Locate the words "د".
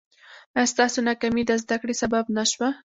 1.47-1.51